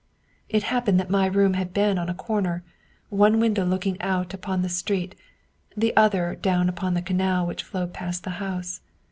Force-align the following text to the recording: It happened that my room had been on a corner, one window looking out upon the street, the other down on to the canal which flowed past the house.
It 0.49 0.63
happened 0.63 0.99
that 0.99 1.11
my 1.11 1.27
room 1.27 1.53
had 1.53 1.75
been 1.75 1.99
on 1.99 2.09
a 2.09 2.15
corner, 2.15 2.63
one 3.09 3.39
window 3.39 3.63
looking 3.63 4.01
out 4.01 4.33
upon 4.33 4.63
the 4.63 4.67
street, 4.67 5.13
the 5.77 5.95
other 5.95 6.33
down 6.33 6.67
on 6.71 6.93
to 6.93 6.95
the 6.95 7.03
canal 7.05 7.45
which 7.45 7.61
flowed 7.61 7.93
past 7.93 8.23
the 8.23 8.31
house. 8.41 8.81